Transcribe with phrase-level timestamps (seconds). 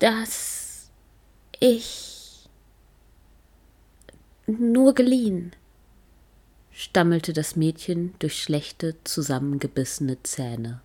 [0.00, 0.90] dass
[1.60, 2.48] ich
[4.46, 5.52] nur geliehen,
[6.72, 10.80] stammelte das Mädchen durch schlechte, zusammengebissene Zähne.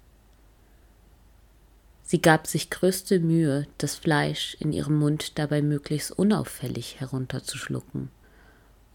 [2.03, 8.09] Sie gab sich größte Mühe, das Fleisch in ihrem Mund dabei möglichst unauffällig herunterzuschlucken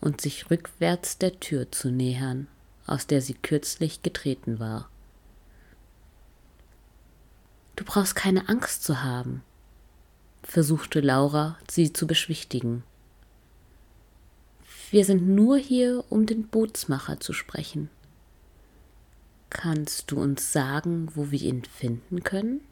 [0.00, 2.46] und sich rückwärts der Tür zu nähern,
[2.86, 4.90] aus der sie kürzlich getreten war.
[7.74, 9.42] Du brauchst keine Angst zu haben,
[10.50, 12.82] versuchte Laura, sie zu beschwichtigen.
[14.90, 17.88] Wir sind nur hier, um den Bootsmacher zu sprechen.
[19.48, 22.62] Kannst du uns sagen, wo wir ihn finden können?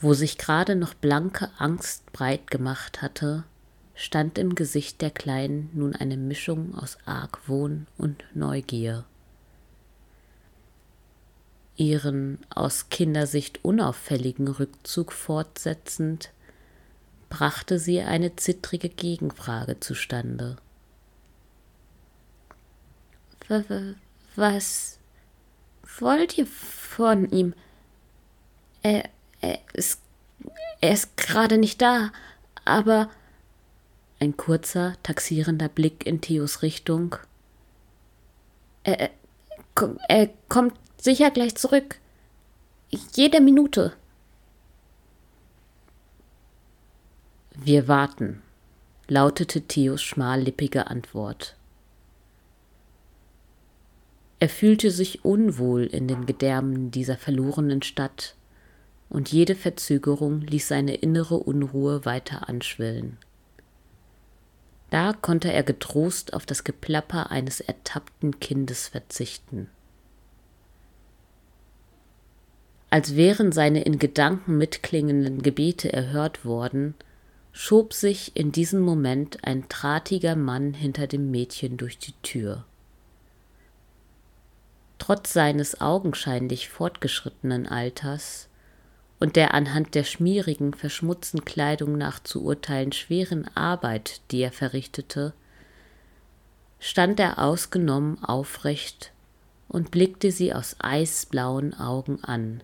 [0.00, 3.44] Wo sich gerade noch blanke Angst breit gemacht hatte,
[3.94, 9.04] stand im Gesicht der Kleinen nun eine Mischung aus Argwohn und Neugier.
[11.78, 16.30] Ihren aus Kindersicht unauffälligen Rückzug fortsetzend,
[17.30, 20.56] brachte sie eine zittrige Gegenfrage zustande.
[24.36, 24.98] Was
[25.98, 27.54] wollt ihr von ihm?
[28.82, 29.08] Er
[29.40, 30.00] er ist,
[30.80, 32.12] er ist gerade nicht da,
[32.64, 33.10] aber
[34.20, 37.16] ein kurzer, taxierender Blick in Theos Richtung.
[38.82, 39.10] Er,
[40.08, 41.98] er kommt sicher gleich zurück.
[43.14, 43.92] Jede Minute.
[47.54, 48.42] Wir warten,
[49.08, 51.56] lautete Theos schmallippige Antwort.
[54.40, 58.36] Er fühlte sich unwohl in den Gedärmen dieser verlorenen Stadt,
[59.10, 63.16] und jede Verzögerung ließ seine innere Unruhe weiter anschwillen.
[64.90, 69.68] Da konnte er getrost auf das Geplapper eines ertappten Kindes verzichten.
[72.90, 76.94] Als wären seine in Gedanken mitklingenden Gebete erhört worden,
[77.52, 82.64] schob sich in diesem Moment ein drahtiger Mann hinter dem Mädchen durch die Tür.
[84.98, 88.47] Trotz seines augenscheinlich fortgeschrittenen Alters
[89.20, 95.32] und der anhand der schmierigen, verschmutzten Kleidung nach zu urteilen schweren Arbeit, die er verrichtete,
[96.78, 99.12] stand er ausgenommen aufrecht
[99.68, 102.62] und blickte sie aus eisblauen Augen an,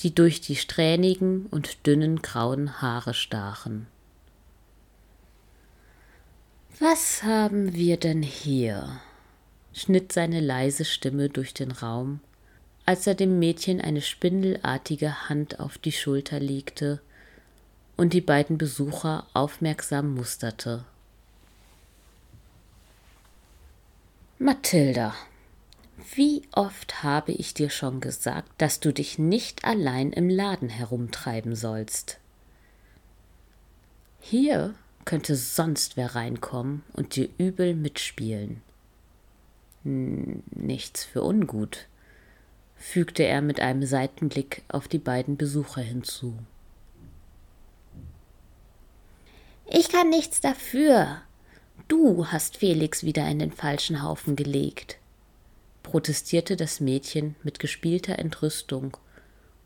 [0.00, 3.86] die durch die strähnigen und dünnen grauen Haare stachen.
[6.78, 9.00] Was haben wir denn hier?
[9.72, 12.20] schnitt seine leise Stimme durch den Raum
[12.86, 17.00] als er dem Mädchen eine spindelartige Hand auf die Schulter legte
[17.96, 20.84] und die beiden Besucher aufmerksam musterte.
[24.38, 25.14] Mathilda,
[26.14, 31.56] wie oft habe ich dir schon gesagt, dass du dich nicht allein im Laden herumtreiben
[31.56, 32.18] sollst?
[34.20, 34.74] Hier
[35.04, 38.62] könnte sonst wer reinkommen und dir übel mitspielen.
[39.82, 41.86] Nichts für ungut
[42.76, 46.34] fügte er mit einem Seitenblick auf die beiden Besucher hinzu.
[49.68, 51.22] Ich kann nichts dafür.
[51.88, 54.98] Du hast Felix wieder in den falschen Haufen gelegt,
[55.82, 58.96] protestierte das Mädchen mit gespielter Entrüstung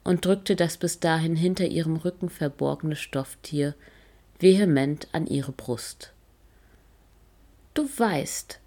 [0.05, 3.75] und drückte das bis dahin hinter ihrem Rücken verborgene Stofftier
[4.39, 6.13] vehement an ihre Brust.
[7.75, 8.60] Du weißt,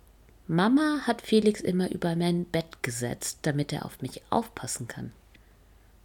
[0.48, 5.14] Mama hat Felix immer über mein Bett gesetzt, damit er auf mich aufpassen kann,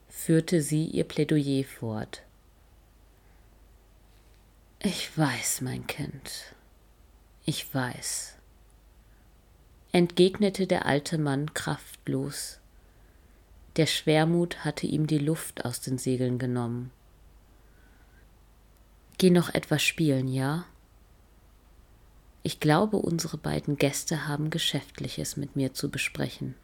[0.09, 2.23] führte sie ihr Plädoyer fort.
[4.81, 6.55] Ich weiß, mein Kind,
[7.45, 8.37] ich weiß,
[9.91, 12.61] entgegnete der alte Mann kraftlos.
[13.77, 16.93] Der Schwermut hatte ihm die Luft aus den Segeln genommen.
[19.19, 20.65] Geh noch etwas spielen, ja?
[22.49, 26.55] Ich glaube, unsere beiden Gäste haben Geschäftliches mit mir zu besprechen.